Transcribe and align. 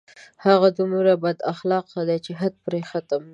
هغه 0.45 0.67
دومره 0.79 1.13
بد 1.23 1.37
اخلاقه 1.53 1.99
دی 2.09 2.17
چې 2.25 2.31
حد 2.39 2.53
پرې 2.65 2.81
ختم 2.91 3.21
دی 3.25 3.29